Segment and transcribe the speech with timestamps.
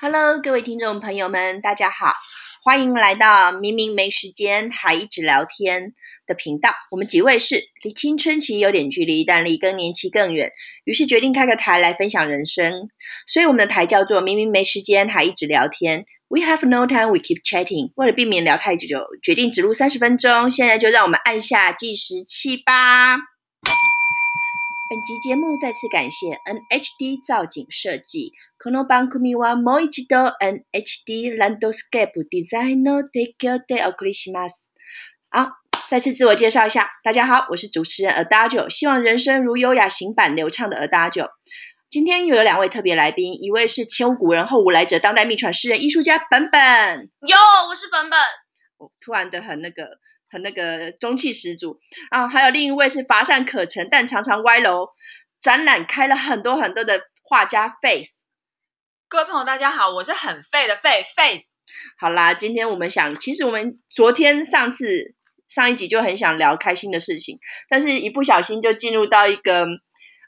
[0.00, 2.12] Hello，各位听众朋友们，大家好，
[2.62, 5.92] 欢迎来到明明没时间还一直聊天
[6.24, 6.70] 的频道。
[6.92, 10.52] 我们几位是离青春期有点距离，但离更年期更远，
[10.84, 12.88] 于是决定开个台来分享人生。
[13.26, 16.06] 所以我们的台叫做明明没时间还一直聊天。
[16.28, 17.90] We have no time, we keep chatting。
[17.96, 20.48] 为了避免聊太久，就决定只录三十分钟。
[20.48, 23.16] 现在就让我们按下计时器吧。
[24.89, 28.31] 本集节目再次感谢 NHD 造景设计。
[28.57, 34.71] この番組はもう一度 NHD ランドスケープデザインの提供でお送りします。
[35.31, 35.49] 好，
[35.89, 41.29] 再次自我介绍一下，大家好，我是主持人 Adagio，希望人生如优雅行板流畅的 Adagio。
[41.89, 47.09] 今天又有两位特别来宾，一位是前无古人后无来者，当代秘传诗人、艺术家本本。
[47.27, 47.37] 哟，
[47.67, 48.19] 我是本本。
[48.77, 49.83] 我突然的很那个。
[50.30, 51.78] 很那个中气十足
[52.10, 52.28] 啊！
[52.28, 54.88] 还有另一位是乏善可陈，但常常歪楼。
[55.40, 58.24] 展览开了很多很多的画家 Face。
[59.08, 61.44] 各位朋友，大家好，我是很废的废 Face。
[61.98, 65.14] 好啦，今天我们想，其实我们昨天上次
[65.48, 69.66] 上一集就很想聊开心的事情，但是一不小心就进入到一个。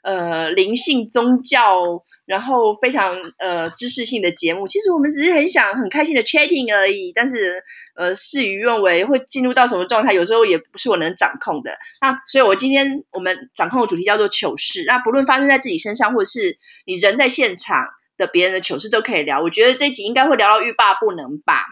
[0.01, 7.11] 呃，灵性宗教，然后非常呃知识性的节目，其实我们只是很想很开心的 chatting 而已。
[7.13, 7.63] 但是
[7.95, 11.77] 呃，事与愿违，会进入到什么状态，有时候也不是我能掌控的。
[12.01, 14.83] 那所以，我今天我们掌控的主题叫做糗事。
[14.87, 17.85] 那不论发生在自己身上，或者是你人在现场
[18.17, 19.39] 的别人的糗事，都可以聊。
[19.39, 21.63] 我觉得这集应该会聊到欲罢不能吧？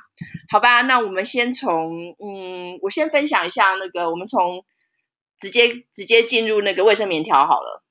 [0.51, 4.63] 好吧，那我们先从嗯，我先分享一下那个，我们从
[5.39, 7.83] 直接直接进入那个卫生棉条好了。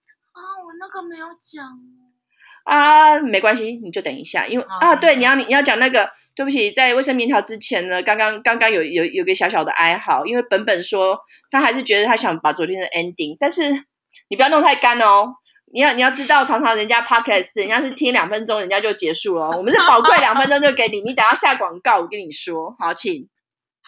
[0.79, 1.67] 那个没有讲
[2.65, 11.19] 啊，没关系，你就等一下，因为啊，对，你要你要讲那个，对不起，在卫生棉条之前呢，刚刚刚刚有有有个小小的哀嚎，因为本本说
[11.51, 13.71] 他还是觉得他想把昨天的 ending，但是
[14.29, 15.33] 你不要弄太干哦，
[15.73, 23.29] 你要你要知道，常常人家 podcast 人家是听两分钟，人家就结束了，我们是宝贵两分钟就给你，你等下下广告，我跟你说，好，请。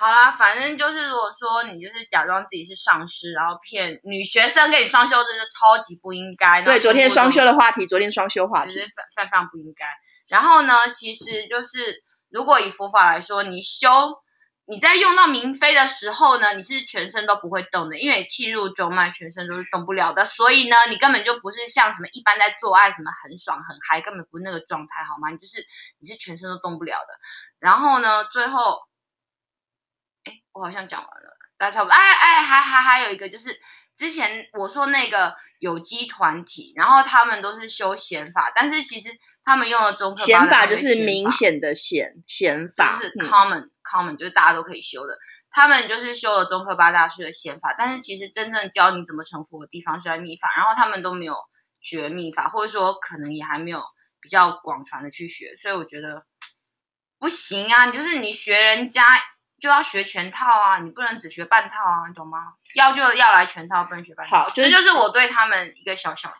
[0.00, 6.62] 好啦，反正就是，如果说你就是假装自己是上司，然后骗女学生跟你双休，这是超级不应该。
[6.62, 9.84] 对，昨天双休的话题，昨天双休话题，非非常不应该。
[10.26, 13.90] 然后呢，其实就是如果以佛法来说，你修
[14.64, 20.24] 你在用到明妃的时候呢，你是全身都不会动的，因为气入中脉，全身都是动不了的。
[20.24, 25.28] 所以呢，你根本就不是像什么一般在做爱什么很爽很嗨，根本不是那个状态，好吗？
[25.28, 25.62] 你就是
[25.98, 27.12] 你是全身都动不了的。
[27.58, 28.80] 然后呢，最后。
[30.52, 31.94] 我好像讲完了，大家差不多。
[31.94, 33.60] 哎哎，还还还有一个就是，
[33.96, 39.10] 之前我说那个有机团体，然后他们都是修显法，但是其实
[39.44, 45.16] 他们用的中科显法就是明显的显显法，就是 common common，就是大家都可以修的。
[45.50, 51.36] 他们就是修了中科八大师的显法，但是其实真正教你怎么成佛的地方是在密法，然后他们都没有
[51.80, 53.82] 学密法，或者说可能也还没有
[54.20, 56.24] 比较广传的去学，所以我觉得
[57.18, 59.04] 不行啊，就是你学人家。
[59.60, 62.38] 就要学全套啊，你不能只学半套啊，你懂吗？
[62.74, 64.44] 要就要来全套，不能学半套。
[64.44, 66.36] 好，这就是我对他们一个小小的，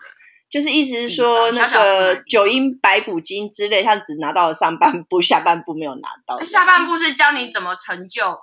[0.49, 6.41] 就是意思是说，那个九阴白骨精之类，他只拿到了上半部，下半部没有拿到。
[6.41, 8.41] 下半部是教你怎么成就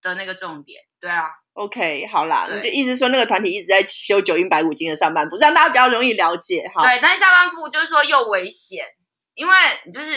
[0.00, 1.24] 的那个重点，对啊。
[1.54, 6.70] OK，好啦，你就意思说那个团体一直在修九阴白骨精的上半部，让大家比较容易了解。
[6.72, 6.82] 哈。
[6.82, 8.84] 对，但是下半部就是说又危险，
[9.34, 9.54] 因为
[9.86, 10.10] 你就是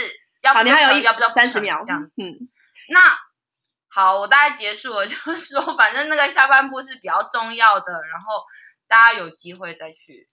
[0.43, 2.03] 要好，你还有要不要三十秒这样？
[2.17, 2.47] 嗯，
[2.89, 3.17] 那。
[3.97, 8.43] 好，我大概结束了， 就是说，反正那个下半部是比较重要的，然后
[8.87, 10.27] 大家有机会再去。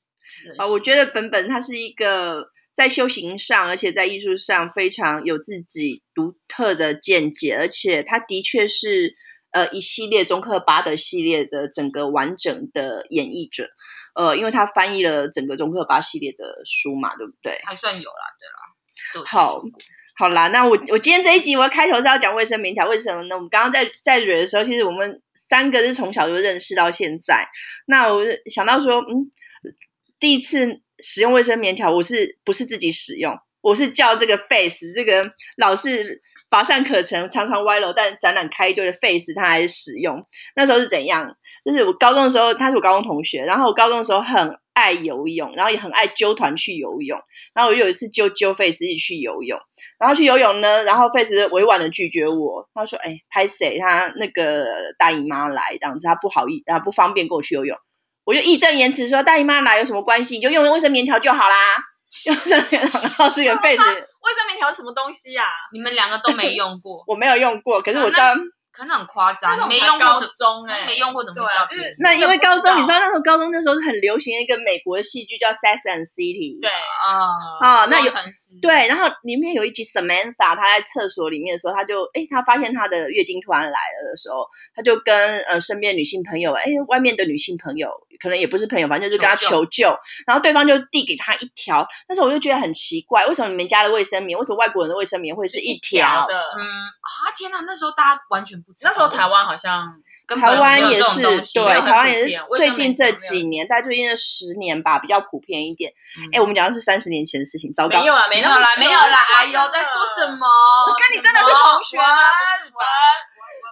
[0.59, 9.17] 啊，我觉得本本他是一个在修行上，而且在艺术上非常有自己独特的见解，而且他的确是
[9.53, 13.71] 呃一系列中克巴的系列的整个完整的演绎者。
[14.15, 17.59] 呃，因为他翻译了整个中克巴系列的书嘛，对不对？
[17.65, 18.27] 还算有啦，
[19.15, 19.27] 对啦。
[19.27, 19.63] 好。
[20.17, 23.35] 好啦，那我我今天这一集我开头是要讲卫生棉条，为什么呢？
[23.35, 27.49] 我们刚刚在在蕊的时候，其实我们三个是从小就认识到现在。
[27.87, 29.29] 那我想到说，嗯，
[30.21, 33.37] 第一次使用卫生棉条，我是不是自己使用？
[33.61, 40.25] 我是叫这个 face 这个老是乏善可陈、常常歪楼，但展览开一堆的 face，他还是使用。
[40.55, 41.37] 那时候是怎样？
[41.65, 44.57] 就是我高中的时候，他是我高中同学，然后我高中的时候很。
[44.75, 47.19] 爱游泳，然后也很爱揪团去游泳。
[47.55, 49.59] 然后我有一次揪揪 Face 一起去游泳，
[49.99, 53.79] 然后去游泳呢，然后 Face 委婉的拒绝我，他说：“哎，拍谁？
[53.79, 54.67] 他那个
[54.99, 57.79] 大姨妈来，这样子他不好意，啊不方便跟我去游泳。”
[58.25, 60.37] 我就义正言辞说：“大姨妈来有什么关系？
[60.37, 61.77] 你就用卫生棉条就好啦，
[62.25, 65.45] 用卫生棉条。”然后这个 Face 卫生棉条什么东西啊？
[65.73, 68.35] 你们两个都没用过，我没有用过，可是我知道
[68.77, 76.59] 可能很夸张，没用过高中哎，没用过怎么知道别人是那因为高中，你知道道那时候高中那时候很流行一个美国的戏剧叫《Sex and City》。
[76.61, 76.71] 对。
[76.71, 77.29] 啊
[77.61, 78.11] 啊那有
[78.61, 87.91] 对，然后里面有一集 Samantha，她在厕所里面的时候，她就哎，她发现她的月经突然来了的时候，她就跟呃身边的女性朋友，哎，外面的女性朋友
[88.21, 89.89] 可能也不是朋友，反正就是跟她求求救，
[90.27, 96.27] 然后对方就递给她一条，那时候我就觉得很奇怪，为什么你们家的卫生棉，为什么外国人的卫生棉会是一条？
[96.27, 99.95] 的，嗯啊天哪，那时候大家完全不知道，那时候台湾好像
[100.27, 101.21] 台湾也是
[101.55, 105.93] 对，台湾也是最近这几年，大概最近这十年吧，比较普遍一点。
[106.19, 108.07] 嗯哎、我们讲的是三十年前的事情，糟糕没。
[108.07, 110.27] 有啦，没没有啦，没有啦，哎呦，在说什？
[110.27, 110.47] 么？
[110.89, 111.99] 我跟你真的是同学？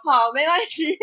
[0.04, 0.86] 好，没关系，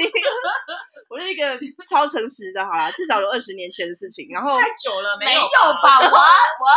[1.09, 1.57] 我是一个
[1.89, 4.27] 超诚实的，好啦，至少有二十年前的事情。
[4.29, 5.47] 然后，太久了，没有有
[5.81, 5.97] 吧？
[6.06, 6.69] 我我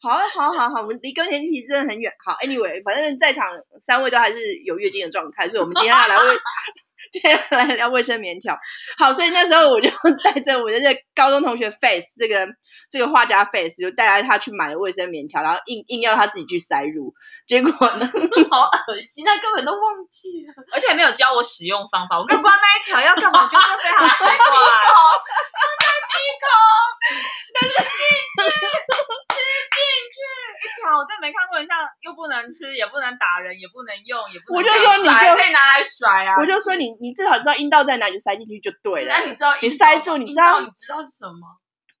[0.00, 2.12] 好，好，好，好，我们离更年期真的很远。
[2.24, 3.48] 好，anyway，反正在场
[3.80, 6.38] 三位都还是有月经的状态，所以我们今天要来为
[7.20, 8.56] 接下来聊卫生棉条。
[8.98, 9.88] 好，所以那时候我就
[10.24, 12.46] 带着我的这高中同学 Face 这个
[12.90, 17.12] 这个画家 Face，就带着他去买了卫生棉条，然后硬硬要他自己去塞入。
[17.46, 18.10] 结果呢，
[18.50, 19.80] 好恶心，他根本都忘
[20.10, 20.52] 记了。
[20.72, 24.36] 而且还没有教我使用方法，我根本不知道 那一条要干嘛，我觉得非常奇怪。
[30.66, 36.34] 一条我真没看过，很像又不能吃，也不能打人，也不能用，也不能我就说你就甩可以拿来甩啊！
[36.40, 39.14] 我就说你你至少知道阴道在哪，里就塞进去就对了。
[39.14, 41.46] 那你知道你塞住你知道你知道是什么？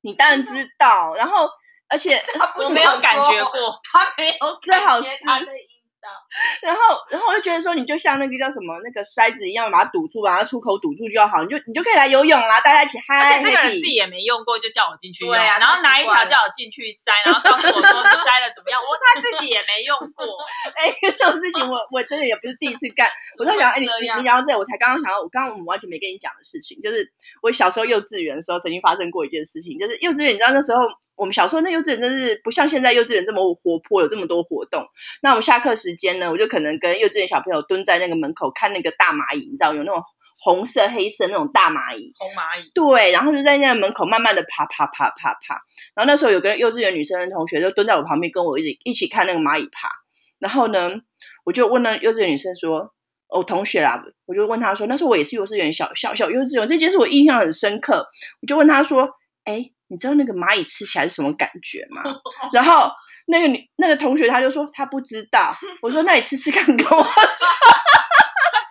[0.02, 1.48] 你当然知道，然后
[1.88, 2.22] 而且
[2.58, 3.78] 我没有感觉，过。
[3.92, 5.75] 他没有最好是他的阴
[6.06, 6.14] 道。
[6.62, 6.80] 然后
[7.10, 20.26] 然后我就觉得说，你就像那个叫什么那个筛子一样，把它堵住，把它出口堵住就好，你就你就可以来游泳啦，大家一起而嗨且这个人自己也没用过，就叫我进去用，对啊然后拿一条叫我进去塞，然后告诉我说你塞了怎么样，我他自己也没用过。
[20.78, 23.08] 哎，这种事情我我真的也不是第一次干。
[23.38, 23.86] 我在想，哎，你
[24.18, 27.10] 你讲到这里，我才刚刚想到，我刚刚我们完全没跟你讲的事情，就是
[27.42, 30.82] 我小时候幼稚园的时候曾经发生过一件事情，就是幼稚园，你知道那时候
[31.16, 34.86] 我们小时候那幼稚园真是不像现在幼稚园这么活泼，有这么多活动。
[35.22, 40.02] 那我们下课时间呢，我就可能跟幼稚园小朋友蹲在那个门口看那个大蚂蚁，你知道有那种
[40.44, 45.54] 红色、黑色那种大蚂蚁，红蚂蚁，对，然后就在那个门口慢慢的爬爬爬爬爬，
[45.94, 49.88] 然后那时候有个幼稚园女生的同学就蹲在我旁边跟我一起一起看那个蚂蚁爬，
[50.38, 50.92] 然后呢，
[51.44, 52.92] 我就问那幼稚园女生说。
[53.28, 58.06] 哦，同学啦，我就问她说，那时候我也是幼稚园小小小幼稚园，这件事我印象很深刻。
[58.40, 59.08] 我就问她说，
[59.42, 62.04] 哎，你知道那个蚂蚁吃起来是什么感觉吗？
[62.54, 62.88] 然后
[63.26, 65.54] 那个女那个同学他就说他不知道。
[65.82, 67.12] 我说那你吃吃看，跟我 说，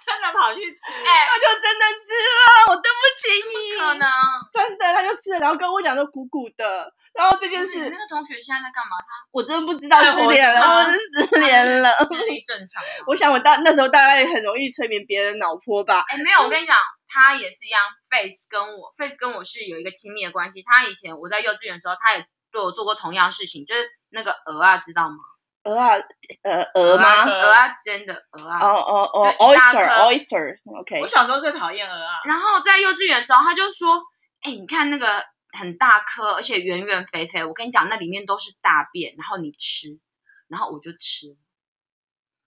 [0.06, 3.78] 真的跑去吃，哎，她就真的吃了，我对不起你。
[3.80, 4.10] 可能。
[4.52, 8.96] 真的，他就吃了，然后跟我讲说鼓鼓的，然后这件事你那个同学现在在干嘛？
[9.02, 11.92] 他我真的不知道失联了，着我是失联了。
[12.10, 12.81] 这是正常。
[13.07, 16.06] 我想我大那时候大概很容易催眠别人脑波吧。
[16.07, 20.63] 哎，没有，我跟你讲，他也是一样，Face 跟我，Face 跟我是有一个亲密的关系。
[20.63, 23.84] 他以前我在幼稚园的时候，他也对我做过同样事情，就是
[24.16, 25.18] 那个鹅啊，知道吗？
[25.66, 25.96] 鹅啊，
[26.44, 27.24] 呃，鹅吗？
[27.26, 28.60] 鹅鹅啊煎的鹅啊。
[28.60, 31.08] 哦哦哦，oyster，oyster，OK 我。
[31.08, 34.02] 小时候最讨厌鹅啊，然后在幼稚园的时候，他就说
[34.42, 35.24] ：“哎、你看那个
[35.58, 40.00] 很大颗，而且圆圆肥肥，我跟你讲，那里面都是大便，然后你吃。”
[40.48, 41.36] 然后我就吃。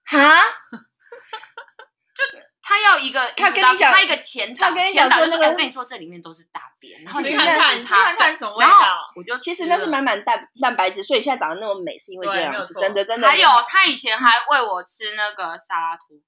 [0.04, 0.16] 哈，
[2.68, 9.10] 他要一个，他跟你讲他一个前导，他跟你前讲说那个我跟你说这里面都是大便，然后你看看他看看什么味道。
[9.16, 12.52] 我就其实那是满满蛋蛋白质，所以现在长得那么美，是因为这样子。
[12.52, 13.26] 对没有错真的真的。
[13.26, 16.18] 还有他以前还喂我吃那个沙拉托，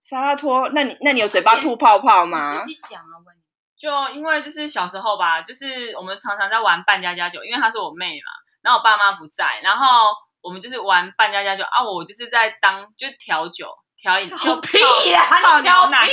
[0.00, 2.66] 沙拉托，那你那你有嘴巴吐泡泡吗你自？
[2.66, 3.40] 己讲啊，问你。
[3.76, 8.30] 就因为就是小时候吧，就是我们常常在玩扮家家酒，因为她是我妹嘛，
[8.62, 14.78] 然后我爸妈不在，然后我们就是玩扮家家酒啊，我就是在当就调酒调饮就屁
[15.10, 16.12] 呀 泡泡你调牛奶屁，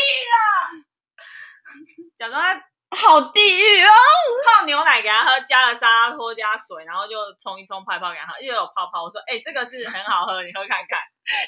[2.17, 2.63] 假装在
[2.97, 3.91] 好地狱哦！
[4.45, 9.03] 泡牛奶给他喝，加了沙拉托加水，然后就冲一冲泡一泡给他喝，又有泡泡。
[9.03, 10.99] 我说，哎、这个是很好喝，你喝看看。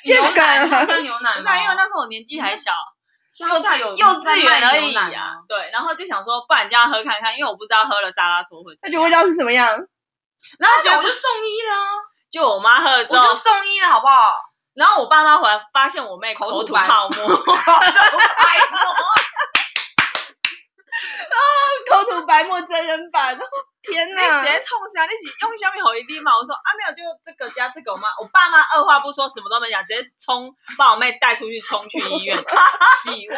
[0.03, 1.41] 这牛奶，个它叫牛奶吗？
[1.41, 2.71] 不是啊，因为那时候我年纪还小，
[3.41, 5.35] 幼乡下有稚幼稚园而已啊。
[5.47, 8.73] 对，然后就想说，不然叫他喝看看，因为我不知道喝了沙拉托会。
[8.81, 9.67] 那就味道是什么样？
[10.59, 11.87] 然后就我就送医了啊，
[12.31, 14.39] 就我妈喝了之我就，送医了，好不好？
[14.73, 17.17] 然后我爸妈回来发现我妹口吐泡沫，
[21.87, 23.37] 口吐白沫真人版，
[23.83, 24.43] 天你直！
[24.47, 25.03] 接冲上？
[25.07, 26.31] 你是用小米口一滴嘛？
[26.37, 27.91] 我说啊没有，就这个加这个。
[27.91, 30.47] 我妈我爸妈二话不说，什么都没讲，直接冲
[30.77, 32.37] 把我妹带出去，冲去医院
[33.03, 33.37] 洗胃。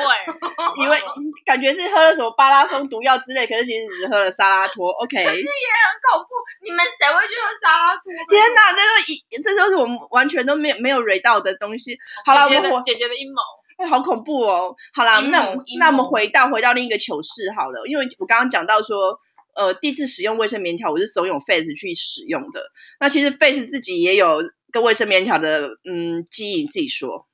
[0.78, 1.02] 以为
[1.46, 4.92] 感觉是喝了什么巴拉松毒药之类，可是其实只是喝了沙拉托。
[5.02, 6.30] OK，很恐怖，
[6.64, 8.04] 你们谁会去喝沙拉托？
[8.30, 11.98] 天哪，这都一这都是我们完全都没有没有蕊到的东西。
[12.26, 13.42] 好了，我姐姐的阴谋，
[13.78, 14.76] 哎，好恐怖哦！
[14.94, 19.20] 好啦，那谋阴那我们回到回到另一个糗事好了，因为我刚刚讲到说，
[19.54, 22.72] 呃，第一次使用卫生棉条，我是怂恿 Face 去使用的。
[23.00, 24.42] 那其实 Face 自己也有
[24.72, 27.28] 跟卫生棉条的嗯记忆，你自己说。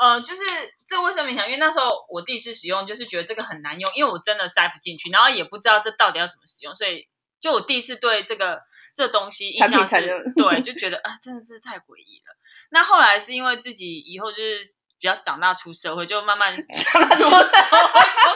[0.00, 0.42] 呃，就是
[0.88, 7.06] 这卫生棉条，因为那时候我第一次使用，就是觉得这个很难用，因为我真的塞不进去，然后也不知道这到底要怎么使用，所以
[7.38, 8.60] 就我第一次对这个
[8.96, 12.34] 这东西印产品象是对，就觉得啊，真的真的太诡异了。
[12.70, 17.36] 那后来是因为自己以后就是比较长大出社会，就慢慢 出社会就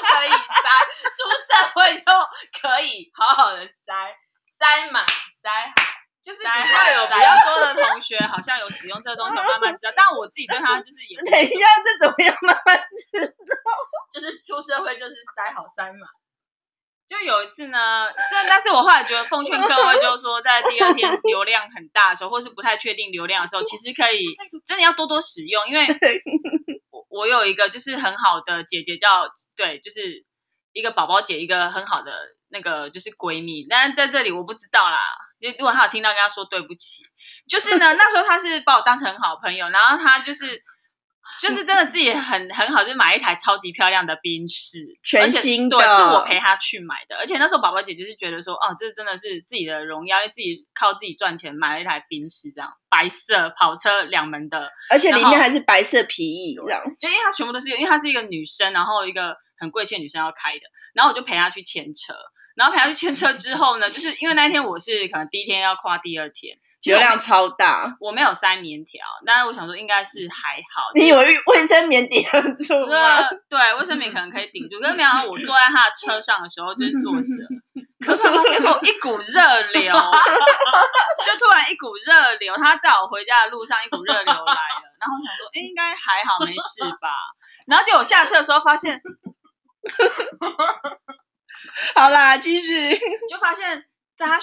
[0.05, 0.69] 可以塞，
[1.17, 2.05] 出社会就
[2.61, 4.15] 可以好好的塞，
[4.59, 5.03] 塞满
[5.43, 5.89] 塞好。
[6.23, 12.37] 就是比较有比较多的同学好像有使用这个东西，慢慢知道，但我自己对他就是也 等一下，这怎么样？
[12.43, 13.33] 慢慢知道。
[14.13, 16.01] 就是出社会就是塞好塞满。
[17.09, 17.79] 就有一次呢，
[18.31, 24.23] 这但是我后来觉得奉劝各位，就是说在第二天流量很大的时候，或是不太确定流量的时候，其实可以
[24.67, 25.87] 真的要多多使用，因为
[26.91, 30.27] 我我有一个就是很好的姐姐叫对，就是
[30.75, 32.13] 一个宝宝姐，一个很好的
[32.51, 34.99] 那个就是闺蜜，但是在这里我不知道啦，
[35.41, 37.05] 就如果她有听到，跟她说对不起。
[37.49, 40.63] 就是呢，那时候她是把我当成很好朋友，然后她就是。
[41.41, 47.17] 就是真的自己很很好，就是买一台超级漂亮的宾士，全新的对，是我陪她去买的。
[47.17, 56.83] 而且那时候宝宝姐就是觉得说，哦，这真的是自己的荣耀，因为自己靠自己赚钱买了一台宾士，这样白色跑车两门的，而且里面还是白色皮衣，这样。
[56.99, 60.63] 就因为她全部都是，因为她是一个女生，然后一个很贵气的女生要开的，
[60.95, 62.15] 然后我就陪她去牵车，
[62.59, 70.91] 然后陪他去牵车之后呢，就是因为那一天我是可能第一天要跨第二天，流量超大，我没有塞棉条，但是我想说应该是还好。
[70.97, 73.23] 你以为卫生棉顶得住吗？
[73.49, 77.29] 对对，卫生棉可能可以顶住，可是没想到我坐在他的车上的时候就是坐着，
[78.05, 79.95] 可是突然发现哦一股热流，
[81.25, 87.09] 就突然一股热流，他在我回家的路上一股热流来了，然后我想说哎应该还好没事吧，
[87.69, 89.01] 然后结果下车的时候发现
[91.95, 92.91] 好啦，继续。
[93.29, 93.85] 就发现
[94.17, 94.39] 在他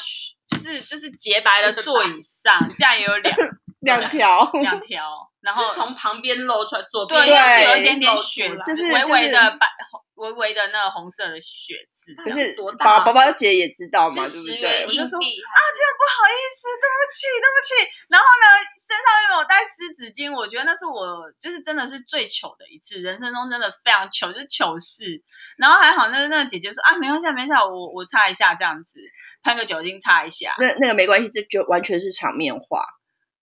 [0.48, 3.36] 就是就是洁白的座椅上竟然有两
[3.82, 5.04] 两条，两条，
[5.42, 9.68] 然后从旁边露出来，左对，边有一点点血就是微微就是的白，
[10.16, 12.14] 微微的那个红色的血渍。
[12.24, 17.70] 可是多大啊宝宝宝姐也知道嘛，对不对我就说啊，这样不好意思，对不起，对不起。
[18.10, 18.46] 然后呢，
[18.76, 25.24] 身上又没有带湿纸巾，我觉得那是我就是真的是最糗的一次，人生中真的非常糗，就是糗事。
[25.58, 29.00] 然后还好，那那个姐姐说啊，没关系，没关系，我我擦一下这样子，
[29.44, 30.54] 喷个酒精擦一下。
[30.60, 32.86] 那那个没关系，这就完全是场面话。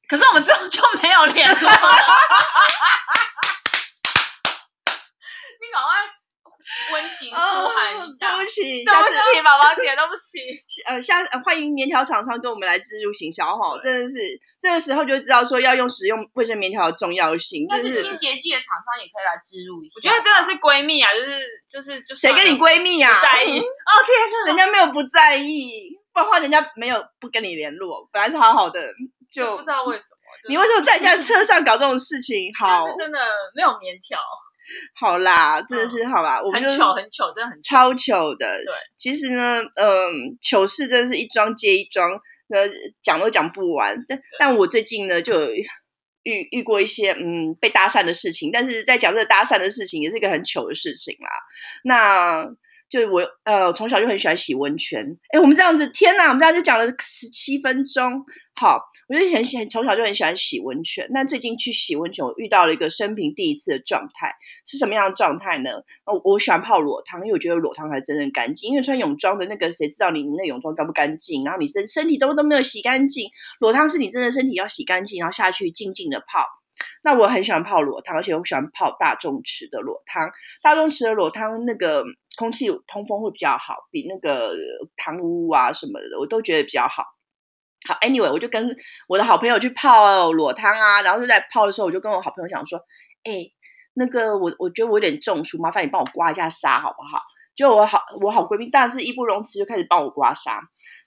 [0.09, 1.79] 可是我们之后就没有联络了。
[5.63, 5.91] 你赶快
[6.93, 7.37] 温情呼
[7.69, 8.45] 喊一哦对不。
[8.45, 10.39] 起，对下次不起，宝宝姐，对不起。
[10.87, 14.17] 呃下呃欢迎棉条厂商跟我们来植入行销哈，真的是
[14.61, 19.95] 这个时候就知道说要用使用卫生棉条的重要性，但是是清洁剂的厂商也可以来植入一下。
[19.97, 23.13] 我觉得真的是闺蜜啊，就是就是就谁跟你闺蜜啊？
[23.15, 23.59] 不在意？
[23.61, 24.47] 哦天哪！
[24.47, 28.81] 人家没有不在意，不然的话人家没有不跟你联络，本来是好好的，
[29.31, 30.17] 就就不知道为什么。
[30.49, 32.51] 你为什么在人家车上搞这种事情？
[32.59, 33.19] 好就是真的
[33.55, 34.19] 没有棉条，
[34.99, 37.61] 好啦，真的是好啦，我们就很糗，很糗，真的很。
[37.61, 38.47] 超糗的。
[38.65, 42.11] 对，其实呢，嗯，糗事真的是一桩接一桩，
[42.49, 42.59] 那，
[43.03, 43.97] 讲都讲不完。
[44.09, 45.51] 但但我最近呢，就有
[46.25, 51.31] 遇遇过一些嗯被搭讪的事情，但是在讲这个搭讪的事情，也是一个很糗的事情啦。
[51.85, 52.47] 那
[52.93, 58.23] 就是我呃从小就很喜欢洗温泉，哎，我们这样子，天哪，我们这样就讲了十七分钟。
[58.55, 64.31] 好，我就很喜欢从小就很喜欢洗温泉，那最近去洗温泉，我遇到了一个生平第一次的状态，
[64.67, 65.71] 是什么样的状态呢？
[66.05, 68.71] 哦，我喜欢泡裸汤，因为我觉得裸汤才真正干净。
[68.71, 71.45] 因为穿泳装的那个，谁知道你你那泳装干不干净？
[71.45, 76.47] 然后你身身体都都没有洗干净，裸汤是你真的身体要洗干净，然后下去静静的泡。
[77.05, 80.31] 那我很喜欢泡裸汤，而且我喜欢泡大众池的裸汤。
[80.63, 82.05] 大众池的裸汤那个
[82.39, 84.55] 空气通风会比较好，比那个
[84.97, 87.05] 堂屋啊什么的，我都觉得比较好。
[87.89, 88.77] 好，anyway，我就跟
[89.09, 92.79] 我的好朋友去泡裸汤啊，然后就在泡的时候，我就跟我好朋友讲说，
[93.25, 93.51] 哎、
[93.95, 97.21] 那个我我觉得我有点中暑，麻烦你帮我刮一下痧好不好？
[97.55, 100.59] 就我好我好闺蜜当然是义不容辞，就开始帮我刮痧。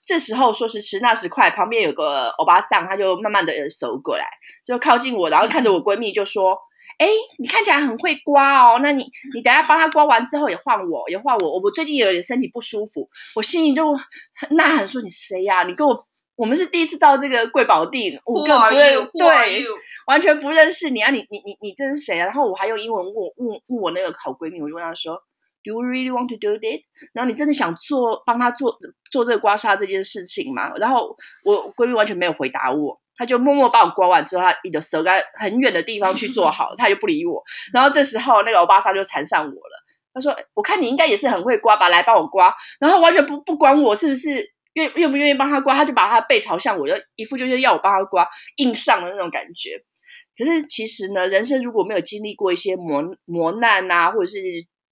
[0.04, 4.24] 这时候说时迟那时快，旁边有个欧巴桑，他就慢慢的走过来，
[4.64, 6.56] 就靠近我，然后看着我闺蜜就说
[6.98, 7.06] ：“哎、
[7.38, 13.92] 你看起来很会刮哦，那你你等下帮他刮完之后也换我，也换我，我最近有点身体不舒服。”我心里就
[14.50, 15.96] 呐喊说：“你谁呀、你跟我。”
[16.36, 19.64] 我们是第一次到这个贵宝地，五 Who 个不对
[20.06, 21.10] 完全不认识你啊！
[21.10, 22.26] 你你你你这是谁啊？
[22.26, 25.14] 然后我还用英文问问问我那个好闺蜜，我就问她说
[25.64, 26.82] ，Do you really want to do this？
[27.14, 28.76] 然后你真的想做帮她做
[29.10, 30.74] 做这个刮痧这件事情吗？
[30.76, 37.42] 然后我闺蜜完全没有回答我，他就默默把我刮完之后，他一就走在很远的地方去做好，他就不理我。
[37.72, 49.82] 然后这时候那个欧巴桑就缠上我了，他说：“我看你应该也是很会刮吧，来帮我刮。”然后完全不不管我是不是愿愿不愿意帮他刮，他就把他背朝向我，就一副就是要我帮他刮，硬上的那种感觉。
[50.38, 54.38] 可是其实呢，人生如果没有经历过一些磨磨难啊，或者是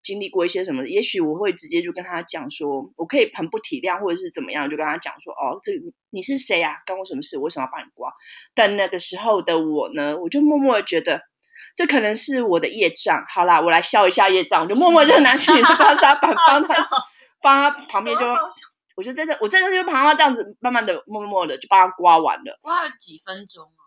[0.04, 5.72] 经历过一些什么，也许我会直接就跟他讲说，我可以很不体谅，或者是怎么样，就跟他讲说，哦，这
[6.10, 6.76] 你是谁啊？
[6.84, 7.38] 干我什么事？
[7.38, 8.12] 我为什么要帮你刮？
[8.54, 11.22] 但那个时候的我呢，我就默默的觉得，
[11.74, 13.24] 这可能是我的业障。
[13.28, 16.88] 好啦，我来消一下业障，我就默默就拿起你的刮痧板帮他，
[17.40, 18.26] 帮他旁边就，
[18.96, 22.58] 我就在这，我在这就帮他这样子，慢慢的、默默的就帮他刮完了。
[22.60, 23.83] 刮了几分钟啊？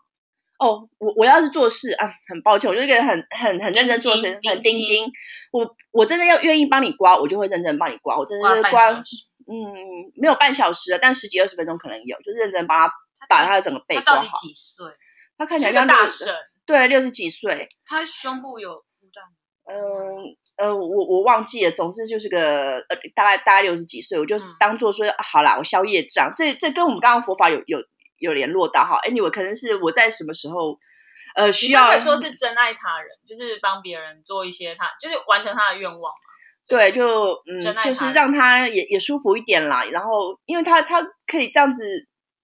[0.58, 5.08] 哦，我我要是做事啊，很抱歉，我就一个很很很认真做事，很钉钉。
[5.52, 8.18] 我我真的要愿意帮你刮，我就会认真帮你刮。
[8.18, 9.04] 我真的是刮，嗯，
[10.16, 12.92] 没有半小时了，但十几二十分钟可能有，就认真帮他
[13.28, 14.16] 把他的整个背刮好。
[14.16, 14.86] 他到底几岁？
[15.38, 16.34] 他看起来像大神，
[16.66, 17.68] 对，六十几岁。
[17.86, 18.84] 他胸部有？
[19.70, 26.32] 嗯呃，我我忘记了，总之就是个呃，大概大概六十几岁，我就当做说好啦，我消业障。
[26.34, 27.78] 这这跟我们刚刚佛法有有。
[28.18, 30.78] 有联络到哈，Anyway，可能是我在什么时候，
[31.34, 36.12] 呃，需要说是真爱他人，就是帮别人做一些他，就是完成他的愿望
[36.68, 37.04] 对，就
[37.46, 39.84] 嗯，就是让他也也舒服一点啦。
[39.84, 41.82] 然后，因为他他可以这样子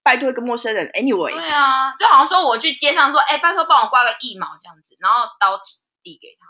[0.01, 5.55] 拜托一个陌生人，Anyway，对啊，就好像说我去街上说，哎，拜托帮我挂个一毛这样子，然后刀
[6.01, 6.47] 递给他，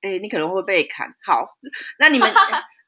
[0.00, 1.08] 哎，你可能会被砍。
[1.24, 1.46] 好，
[1.98, 2.32] 那你们。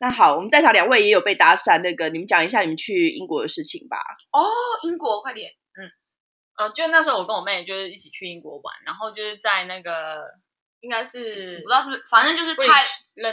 [0.01, 3.97] 那好，我们在场两位也有被搭讪，那个你们讲一下你们去英国的事情吧。
[4.33, 4.43] 哦，
[4.83, 5.51] 英国，快点。
[5.81, 5.89] 嗯，
[6.59, 10.19] 呃，就那时候我跟我妹就是一起去英国玩，然后就是在那个
[10.81, 12.83] 应该是不知道是不是，反正就是泰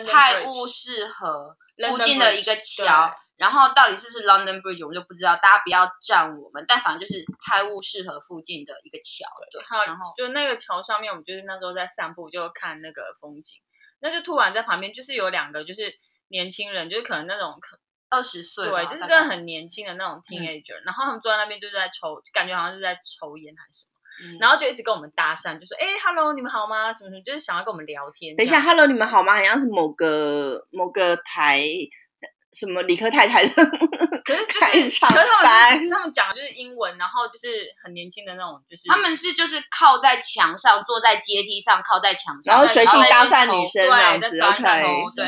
[0.05, 1.57] 泰晤士河
[1.89, 9.25] 附近的一个桥，然后到底是不是 London Bridge 我们就不知道，大家不要站我们，但反正就是泰晤士河附近的一个桥。
[9.51, 13.59] 对，然后就那个桥上面，我们就是那时候在散步，就看那个风景，
[13.99, 15.97] 那就突然在旁边就是有两个就是。
[16.31, 17.77] 年轻人就是可能那种可
[18.09, 23.87] 二十岁，对，就是真的很年轻的那种 teenager，然后他们坐在那边就是在抽，感觉好像是在抽烟还是什
[24.31, 26.93] 么，然后就一直跟我们搭讪，就说：“哎，hello，你们好吗？
[26.93, 29.33] 什么什么，就是想要跟我们聊天。”等一下，hello，你们好吗？
[29.35, 31.67] 好像是某个某个台。
[32.53, 33.53] 什么理科太太的？
[34.23, 34.59] 可是就
[34.89, 35.41] 是，可是他
[35.75, 44.37] 们他们讲的就是英文，然后就是很年轻的那种，就是他们是就是靠在墙上，坐在阶梯上，靠在墙上，然后随性搭讪女生这样子
[45.15, 45.25] 对。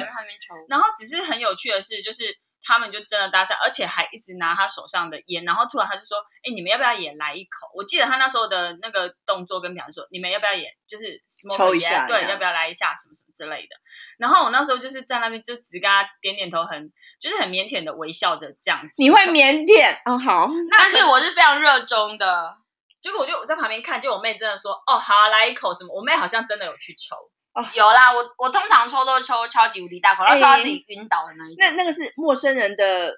[0.70, 2.38] 然后只是很有趣的是，就是。
[2.64, 11.22] 他们就真的搭讪，而且还一直拿他手上的烟，然后突然他就说：“哎，你们要不要也来一口？”我记得他那时候的那个动作跟表示说：“你们要不要也就是
[11.56, 12.08] 抽一下？
[12.08, 13.76] 对，要不要来一下什么什么之类的？”
[14.18, 19.02] 然后我那时候就是在那边就只跟他点点头，很就是很腼腆的微笑着这样子。
[19.02, 20.02] 你会腼腆？
[20.06, 20.48] 哦，好。
[20.72, 22.58] 但是我是非常热衷的。
[23.02, 27.18] 结果我就我在旁边看，就我妹真的说：“哦，好，来一口什么？”我妹好像真的有去抽。
[27.54, 31.58] 哦，有啦，我我通常抽都是抽超级无敌大口，然后抽到自己晕倒的那一种。
[31.60, 33.14] 那那个是陌生人的。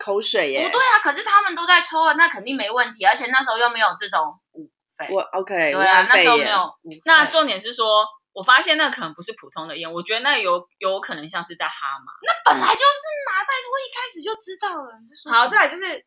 [0.00, 0.64] 口水耶？
[0.64, 3.04] 不对啊，可是他们都在抽啊，那肯定没问题。
[3.04, 5.08] 而且那时候又没有这种五费。
[5.12, 12.12] 我 OK，对啊，那时候没有五那重点是说，我发现那可能不是普通的烟，我觉得那有有可能像是在哈麻。
[12.22, 14.92] 那本来就是嘛，拜托，一开始就知道了。
[15.32, 16.06] 好，再来就是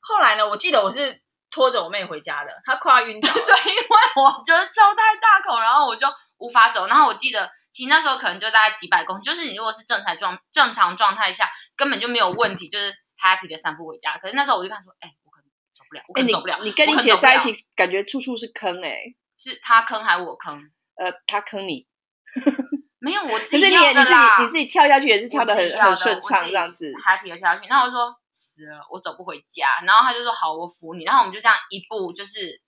[0.00, 1.22] 后来呢，我记得我是
[1.54, 3.28] 拖着我妹回家的，她快要晕倒。
[3.30, 6.88] 对，因为我觉得抽太大口，然后我就无法走。
[6.88, 12.92] 然后我记得，其实那时候可能就大概几百公就是你如果是正常状正常状态下，根本就没有问题，就是。
[13.16, 16.58] happy 的散步回家，可是那时候我就看说，哎，我可能走不了，我可能走不了。
[16.62, 20.60] 你跟你姐在一起，感觉处处是坑哎，是她坑还是我坑？
[20.96, 21.86] 呃，她坑你，
[23.00, 27.66] 没有我自己跳的你自己你自己跳下去也是跳的很很顺畅这样子，happy 的跳下去。
[27.66, 28.14] 然后我说
[28.54, 29.80] 死了，我走不回家。
[29.84, 31.04] 然后他就说好，我扶你。
[31.04, 32.62] 然后我们就这样一步就是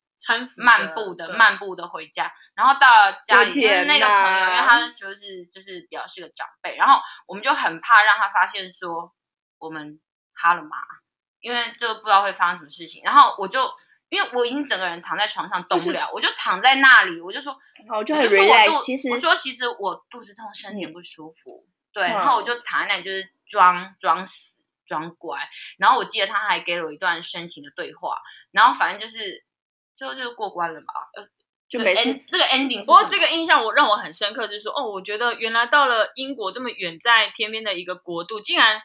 [0.57, 2.33] 漫步的漫步的回家。
[2.55, 9.13] 然后到了家里就是那个朋友，因为他就是就是比较是个长辈，然后我们就很怕让他发现说
[9.59, 10.01] 我们。
[10.39, 10.77] 哈了嘛，
[11.41, 13.03] 因为就不知道会发生什么事情。
[13.03, 13.59] 然后我就
[14.11, 17.57] 因为我已经整个人躺在床上动不了，我就躺在那里，我就说，
[17.89, 18.85] 我就很 relax。
[18.85, 21.67] 其实我说其实我肚子痛，身体不舒服。
[21.91, 24.53] 对，然后我就躺在那里，就是装装死
[24.87, 25.39] 装乖。
[25.79, 28.17] 然后我记得他还给了我一段深情的对话。
[28.53, 29.45] 然后反正就是
[29.97, 30.87] 最后就是过关了吧，
[31.69, 32.25] 就没事。
[32.29, 32.85] 这个 ending。
[32.85, 38.83] 不过这个印象我让我很深刻，就是说哦，我觉得原来到了英国这么远在天边的一个国度，竟然。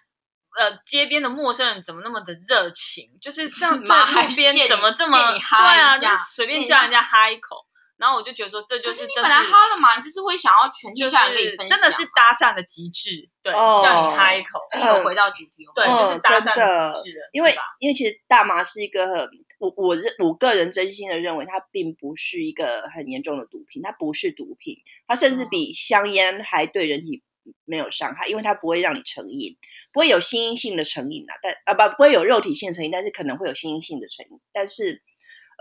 [0.59, 3.17] 呃，街边的陌生人怎么那么的热情？
[3.21, 5.39] 就是这样 在路边怎么这么对
[5.79, 5.97] 啊？
[5.97, 7.55] 就随便叫人家哈一口，
[8.01, 13.29] 然后我就觉得说这就是你本来哈了嘛，就是会想要全天下跟你分享，真的是搭讪的极致。
[13.43, 17.17] 对，叫你哈一口，又回到主题， 对，就是搭讪的极致。
[17.31, 27.23] 因为因为其实大麻是一个我我认我个人真心的认为，它并不是一个很严重的毒品，它不是毒品，它甚至比香烟还对人体
[27.65, 29.57] 没有伤害，因为它不会让你成瘾，
[29.93, 34.39] 不会有心因性的成瘾啊，但啊不不会有肉体性成瘾，但是可能会有心因性的成瘾。
[34.51, 35.03] 但是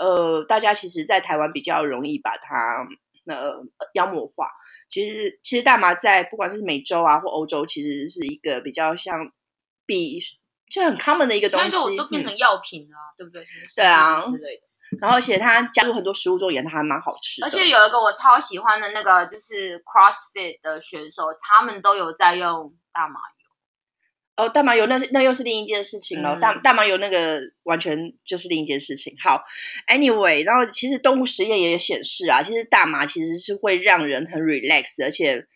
[0.01, 2.87] 呃，大家其实，在台湾比较容易把它
[3.27, 4.49] 呃妖魔化。
[4.89, 9.31] 其实其实大麻在不管是美洲啊或欧洲，其实是一个比较像
[9.85, 10.19] 比
[10.71, 13.45] 就很 common 的一个东西，嗯都都变成药品了，对不对？
[13.77, 14.63] 对啊之类的。
[15.01, 17.47] 然后而且它加入很多食物中，也它还蛮好吃的。
[17.47, 23.40] 而且有一个我超喜欢的那个，就是 CrossFit 的选手，他们都有在用大麻油。
[24.45, 26.37] 哦，大麻油那那又是另一件事情了。
[26.37, 29.15] 嗯大大麻油那个完全就是另一件事情。
[29.23, 29.43] 好
[29.87, 35.47] ，anyway，然后其实动物实验也显示啊，其实大麻其实是会让人很 relax，而且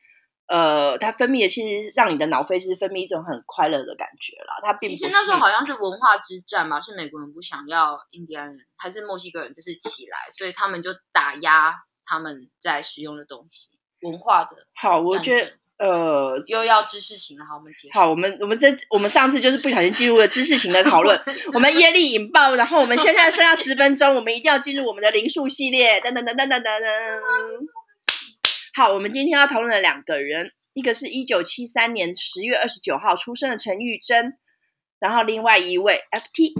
[0.46, 4.60] 呃，它分泌的其实让你的脑啡是分泌一种很快乐的感觉啦。
[4.62, 13.70] 它其实那时候嗯好像是文化之战嘛，是美国人不想要印第安人还是墨西哥人就是起来，所以他们就打压他们在使用的东西，
[14.02, 16.42] 文化的好，我觉得呃。
[16.46, 17.94] 又要知识型了，好，我们结束。
[17.94, 21.18] 好，我们我们这我们上次就是不小心进入了知识型的讨论，
[21.54, 26.82] 我们业力引爆，然后我们现在剩下十分钟，我们一定要进入我们的零数系列，噔噔噔噔噔噔噔。
[28.74, 34.34] 好，我们今天要讨论的两个人，一个是一九七三年十月二十九号出生的陈玉珍，
[34.98, 36.52] 然后另外一位 FT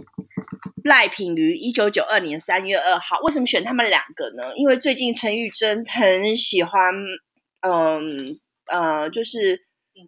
[0.85, 3.19] 赖品瑜，一九九二年三月二号。
[3.25, 4.53] 为什么选他们两个呢？
[4.57, 6.95] 因为最近陈玉珍很喜欢，
[7.61, 8.39] 嗯
[8.71, 9.63] 呃，就是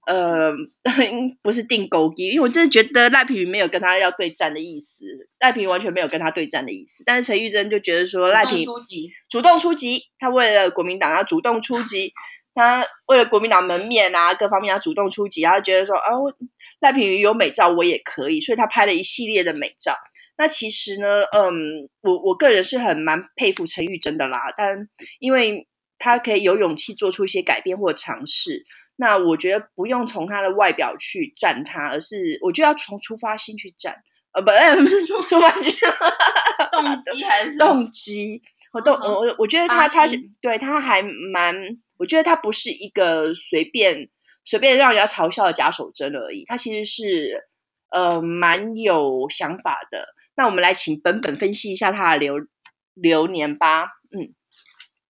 [0.06, 0.52] 呃，
[1.42, 5.04] 不是定勾机，因为我真的觉得赖品瑜没有跟他要对战的意思，
[5.40, 7.04] 赖品瑜完全没有跟他对战的意思。
[7.06, 12.12] 但是陈玉珍就觉得说赖品主动出击，主动出击，他为了国民党要主动出击，
[12.54, 16.32] 他为了国民党门面啊各方面要主动出击，然后觉得说啊，我
[16.80, 19.96] 赖品瑜有美照我也可以，所以他拍了一系列的美照。
[20.38, 24.88] 那其实呢，嗯，我我个人是很蛮佩服陈玉珍的啦，但
[25.18, 25.66] 因为
[25.98, 28.64] 他可以有勇气做出一些改变或尝试。
[28.96, 33.94] 那我觉得不用从他的外表去站他，而是我就要从出发心去站，
[34.32, 35.72] 呃，不，呃不是出出发心，
[36.72, 38.42] 动机还是动机。
[38.72, 40.06] 我动我我觉得他他
[40.40, 41.54] 对他还蛮，
[41.98, 44.08] 我觉得他不是一个随便
[44.44, 47.48] 随便让人家嘲笑的假手针而已，他其实是
[47.90, 50.06] 呃蛮有想法的。
[50.36, 52.46] 那我们来请本本分析一下他的流
[52.94, 53.88] 流年吧。
[54.10, 54.34] 嗯，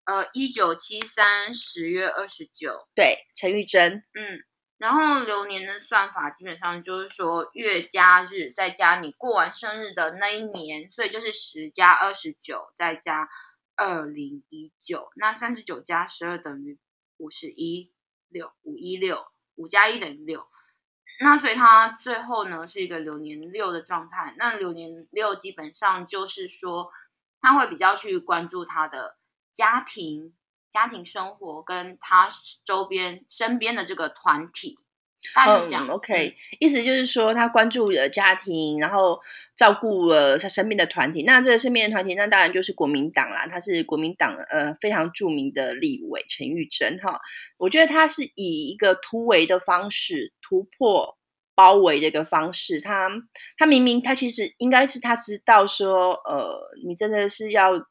[0.10, 4.44] 呃，一九七三十月二十九，对，陈玉珍，嗯，
[4.80, 13.30] 然后流年的算法基本上就是说月加日再加你过完生日的那一年，所以就是十加二十九再加
[13.76, 16.80] 二零一九，那三十九加十二等于
[17.18, 17.94] 五十一
[18.30, 20.48] 六，五一六，五加一等于六。
[21.22, 24.34] 那所以它最后呢是一个流年六的状态。
[24.40, 26.92] 那流年六基本上就是说，
[27.42, 29.19] 他会比较去关注他的
[29.60, 30.32] 家庭、
[30.72, 32.30] 家庭生活跟他
[32.64, 34.80] 周边身边的这个团体，
[35.36, 35.86] 大概是这样。
[35.86, 39.20] 嗯，OK，意思就是说他关注了家庭，然后
[39.58, 41.24] 照顾了他身边的团体。
[41.24, 43.48] 那这个身边的团体，那当然就是国民党啦。
[43.48, 47.20] 他是国民党呃非常著名的立委陈玉珍哈。
[47.58, 51.18] 我觉得他是以一个突围的方式突破
[51.54, 52.80] 包围的一个方式。
[52.80, 53.10] 他
[53.58, 57.89] 他明明他其实应该是他知道说，呃，你真的是要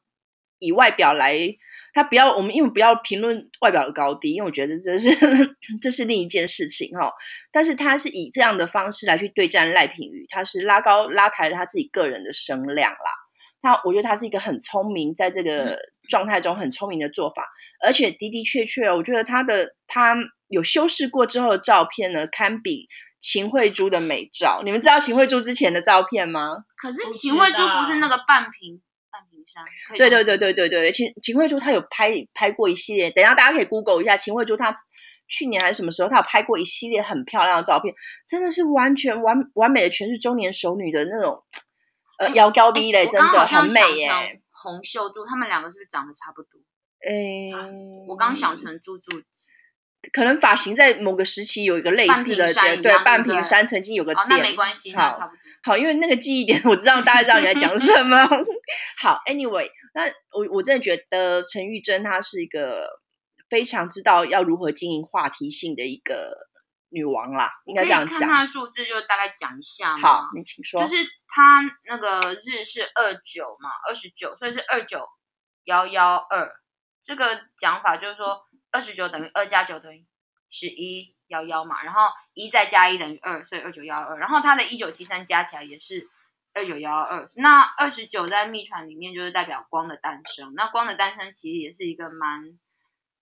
[0.59, 1.55] 以外表来。
[1.91, 5.09] 他不要我们，因为不要评论外表的高低，因为我觉得这是
[5.81, 7.11] 这是另一件事情哈。
[7.51, 13.11] 但是他是以这样的方式来去对战赖品妤，他是拉高拉抬了他自己个人的声量啦。
[13.59, 17.43] 他我觉得他是一个很聪明，在这个状态中很聪明的做法，
[17.83, 20.15] 而且的的确确，我觉得他的他
[20.47, 22.87] 有修饰过之后的照片呢，堪比
[23.19, 24.61] 秦慧珠的美照。
[24.63, 26.55] 你们知道秦慧珠之前的照片吗？
[26.77, 28.81] 可是秦慧珠不是那个半屏半屏
[29.49, 29.63] 山？
[29.97, 34.73] 对对对对对对，秦秦慧珠她有拍拍过一系列，等一下大家可以 Google 一下秦慧珠她
[35.27, 37.93] 去年还是什么时候，她有拍过一系列很漂亮的照片，
[38.27, 41.43] 真的是完全完完美的全是中年熟女的那种
[42.19, 44.07] 呃哎腰高哎逼嘞，真的很美耶。
[44.07, 46.59] 成洪秀珠，他们两个是不是长得差不多？
[47.07, 47.51] 诶，
[48.07, 49.25] 我刚想成猪猪子。
[50.13, 52.45] 可能发型在某个时期有一个类似的
[52.81, 55.31] 对，半屏山曾经有个哦，那店没关系，那好。
[55.61, 58.17] 好，因为那个记忆点 我知道大家知道你在讲什么。
[59.01, 62.87] 好，Anyway，那我我真的觉得陈玉珍她是一个
[63.49, 66.33] 非常知道要如何经营话题性的一个
[66.89, 68.19] 女王啦，应该这样讲。
[68.21, 70.07] 看他的数字，就大概讲一下嘛。
[70.07, 70.81] 好，你请说。
[70.81, 70.95] 就是
[71.27, 75.05] 她那个日是二九嘛，二十九，所以是二九
[75.65, 76.49] 幺幺二。
[77.03, 78.39] 这个讲法就是说，
[78.71, 80.05] 二十九等于二加九等于
[80.49, 84.17] 十一幺幺嘛，然后一再加一等于二，所以二九幺二。
[84.17, 86.09] 然后他的一九七三加起来也是
[86.53, 87.29] 二九幺二。
[87.35, 90.53] 那二十九在秘传里面就是代表光的诞生。
[90.55, 92.45] 那光的诞生其实也是一个蛮，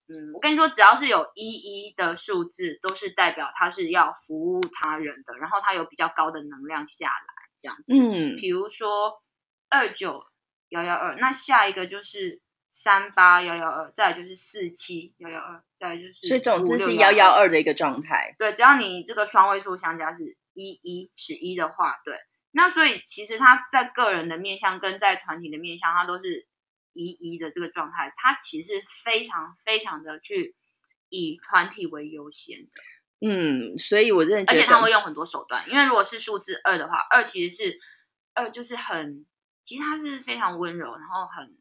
[0.08, 7.84] 嗯，我跟你说，只要是有一一的数字，都是代表它是要服务他人的，然后它有比较高的能量下来这样子。
[7.90, 9.22] 嗯比如说
[9.70, 10.26] 二九
[10.70, 12.42] 幺幺二，那下一个就是
[12.80, 17.32] 三八幺幺二，再来就是四七幺幺二，再来就是所以总之是幺幺幺。
[17.32, 18.36] 二的一个状态。
[18.38, 22.16] 对，只要你这个双位数相加是一一十一的话，对，
[22.52, 26.48] 那所以其实他在个人的面相跟在团体的面相，他都是
[26.94, 30.56] 一一的这个状态，他其实非常非常的去
[31.10, 33.28] 以团体为优先的。
[33.28, 37.80] 嗯，所以我真的而，且他会用很多手段，因为如果是数字二的话，二其实是
[38.36, 39.26] 二就是很，
[39.64, 41.58] 其实他是非常温柔，然后很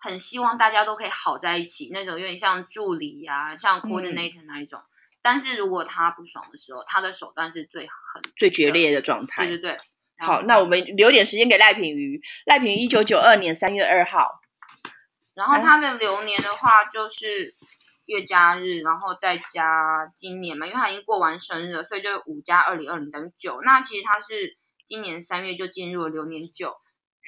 [0.00, 4.80] 很希望大家都可以好在一起那种，有点像助理呀、像 coordinator 那一种。
[5.20, 9.46] 但是如果他不爽的时候，他的手段是最狠，最决裂的状态。
[9.46, 9.78] 对对对。
[10.20, 12.20] 好，那我们留点时间给赖品瑜。
[12.46, 14.40] 赖品瑜一九九二年三月二号，
[15.34, 17.54] 然后他的流年的话就是
[18.06, 23.60] 月加日，然后再加今年嘛，因为他已经过完生日了，所以就五加二零二零等于九。
[23.62, 24.56] 那其实他是
[24.86, 26.76] 今年三月就进入了流年九。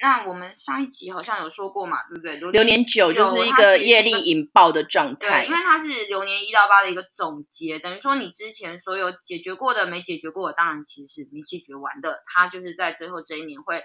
[0.01, 2.37] 那我们上一集好像有说过嘛，对不对？
[2.51, 5.53] 流年九就是一个业力引爆的状态对，因。
[5.53, 13.83] 为它是流年一到八的一个总结，等于说你之前所有解决过的、没解决过的，当然其实是没解决完的，它就是在最后这一年会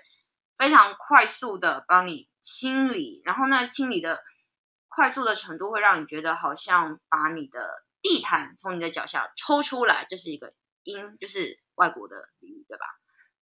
[0.56, 4.18] 非常快速的帮你清理，然后呢，清理的
[4.88, 12.86] 快速的程度会让你觉得好像把你的地毯从你的脚下抽出来，这是一个音，就是外国的俚语，对吧？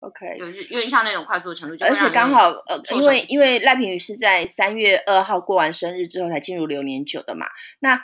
[0.02, 7.48] OK，就是有点像那种快速的程度，就而且刚好呃，因为因为赖品宇是在三月二号过完生日之后才进入流年九的嘛。
[7.80, 8.02] 那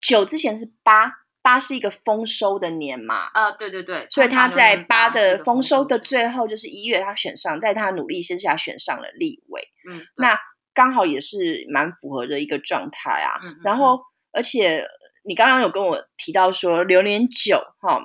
[0.00, 10.38] 九之前是八，八是一个丰收的年嘛，呃，对对对，所以他在八的丰收的最后，就是一月，他选上，在他的努力之下选上了立委，嗯，那
[10.74, 13.40] 刚好也是蛮符合的一个状态啊。
[13.42, 14.00] 嗯嗯然后，
[14.32, 14.84] 而且
[15.24, 18.02] 你刚刚有跟我提到说，流年九哈，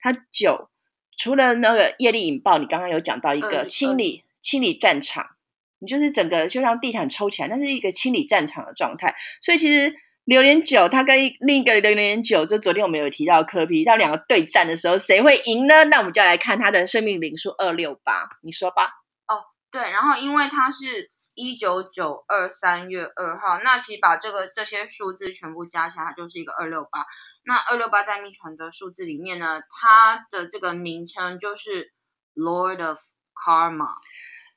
[0.00, 0.70] 他九
[1.18, 5.26] 除了那个业力引爆，你刚刚有讲到一个清理清理战场，
[5.80, 9.16] 你就是整个就像地毯抽起来，那是一个清理战场的状态。
[9.42, 15.84] 所以其实榴莲酒它跟另一个榴莲酒，就昨天我们有提到科比，他们两个对战的时候，谁会赢呢？
[15.84, 18.84] 那我们就要来看它的生命灵数二六八，你说吧。
[19.26, 27.04] 哦对，然后因为它是一九九二三月二号，那其实把这个这些数字全部加起来，它就是一个二六八。
[27.48, 31.94] 那二六八在秘传的数字里面呢，它的这个名称就是
[32.34, 32.98] Lord of
[33.34, 33.94] Karma，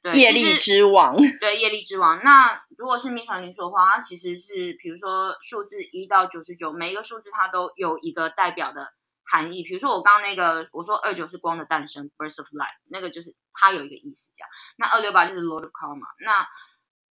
[0.04, 2.22] 对，业力之王，对，业力之王。
[2.22, 9.64] 那如果是秘传灵数的话，它其实是比如说数字一到九十九，每一个数字它都有一个代表的含义。
[9.64, 14.50] 比如说我刚刚那个我说二九是光的诞生，birth of light，那个就是它有一个意思这样。
[14.76, 16.08] 那二六八就是 Lord of Karma。
[16.20, 16.46] 那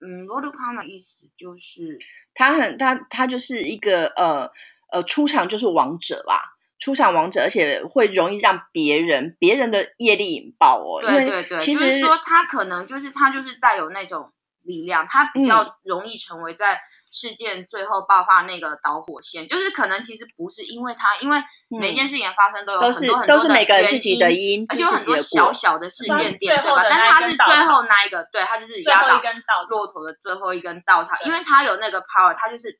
[0.06, 1.98] 嗯，Lord of Karma 意思就是
[2.36, 4.52] 他很他他就是一个呃
[4.94, 6.42] 呃出场就是王者啦，
[6.80, 11.02] 出场王者，而且会容易让别人别人的业力引爆哦。
[11.02, 14.32] 对对对，其实就是说他可能就是他就是带有那种
[14.64, 16.80] 力量，他比嗯较容易成为在
[17.12, 19.48] 事件最后爆发那个导火线。
[19.48, 21.38] 就是可能其实不是因为他，因为
[21.70, 24.62] 每件事情发生都有嗯都是很多很多都是每个人自己的因。
[24.62, 25.18] 因，而且有很多。
[25.18, 26.84] 小小的事件点，对吧？
[26.90, 32.80] 但是他是最后那一个，对他就是最后压倒一根稻，骆驼的最后一根稻草，因为他有那个 power，他就是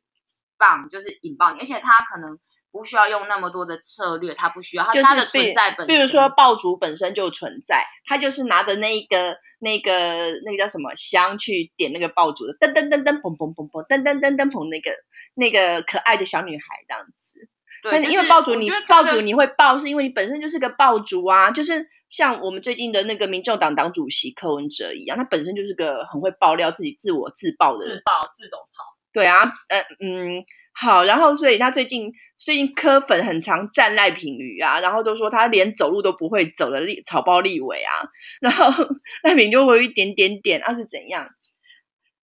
[0.64, 2.40] 棒，就是引爆你，而且他可能
[2.72, 14.92] 不需要用那么多的策略，他不需要，他就是他的存在本身，比如说爆竹本身就存在，他就是拿着那一个那个那个叫什么香去点那个爆竹的，噔噔噔噔砰砰砰砰，噔噔噔噔砰那个
[15.36, 17.50] 那个可爱的小女孩这样子。
[17.84, 38.10] 对，因为爆竹你爆竹你会爆，是因为你本身就是个爆竹啊，就是像我们最近的那个民众党党主席柯文哲一样，他本身就是个很会爆料自己自我自爆的自爆自走炮，对啊，呃嗯，好，然后所以他最近最近科粉很常站赖品瑜啊，然后都说他连走路都不会走的立草包立委啊，
[38.42, 38.66] 然后
[39.24, 41.30] 赖品就会有一点点点，那、是怎样？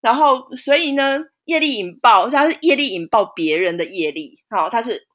[0.01, 5.07] 然后所以呢，业力引爆，他是业力引爆别人的业力，好、他是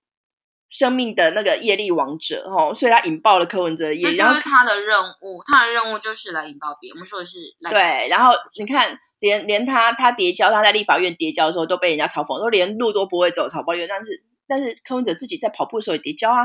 [0.70, 6.96] 生命的那个业力王者，哦，所以他引爆了柯文哲的业力，然后是他的任务，他的任务就是来引爆别人。
[6.96, 13.88] 我们说的是赖对，清然后你看，连连他他叠交，他在立法院叠交的时候都被人家嘲讽，说连路都不会走，草包溜。
[13.88, 16.44] 但是但是柯文哲自己在跑步的时候也叠交啊，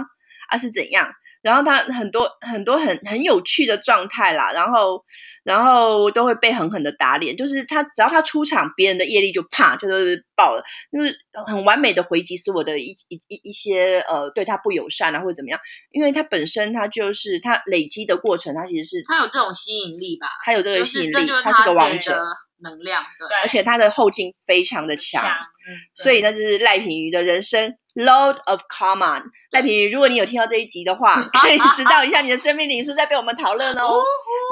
[0.49, 1.13] 啊是怎样？
[1.43, 5.05] 然后他很多很多很很有趣的状态啦，然后
[5.43, 7.35] 然后都会被狠狠的打脸。
[7.37, 10.63] 就是他只要他出场，别人的业力就啪就都是爆了，
[10.93, 11.15] 就是
[11.47, 15.59] 很完美的回击所有的一一一一些呃对他不友善啊或者怎么样，
[15.91, 20.27] 因为他本身他就是他累积的过程，他其实是他有这种吸引力吧？
[20.45, 22.23] 他有这个吸引力，是就是他是个王者。
[22.63, 29.23] 的能量，对，而且他的后劲非常的强，嗯，所以呢，就是赖品瑜的人生 load of karma。
[29.51, 34.03] 赖品妤，如果你有听到这一集的话，可以 知道一下你的生命灵数在被我们讨论哦。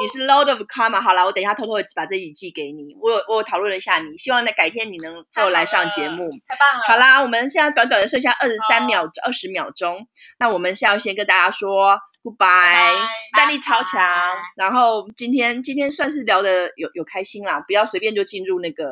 [0.00, 1.00] 你是 load of karma。
[1.00, 2.94] 好了，我等一下偷偷的把这一集寄给你。
[3.00, 6.30] 我有我有讨论了一下你，希望呢改天你能够来上节目。
[6.46, 6.84] 太棒了。
[6.86, 10.06] 好啦，我们现在短短的剩下二十三秒、二十秒钟，
[10.38, 12.96] 那我们是要先跟大家说 goodbye，
[13.32, 14.40] 拜战力超强拜。
[14.56, 18.84] 然后今天今天算是聊的有有开心啦，不要随便就进入那个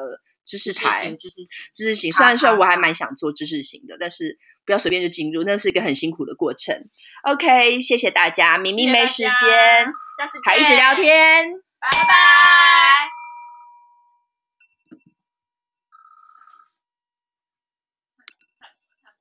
[0.44, 2.12] 知识台型，知识型，知识型。
[2.12, 6.74] 虽然说好我还蛮想做知识型的，但是不要随便就进入，那是一个很辛苦的过程。
[7.22, 11.52] OK，谢谢大家，明明没时间，下次见还一直聊，天。
[11.80, 13.15] 拜拜。